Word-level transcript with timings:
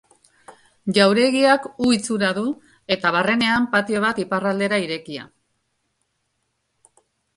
Jauregiak 0.97 1.67
U 1.87 1.89
itxura 1.97 2.31
du 2.37 2.45
eta 2.95 3.11
barrenean 3.17 3.69
patio 3.75 4.01
bat 4.07 4.23
iparraldera 4.27 4.81
irekia. 4.87 5.31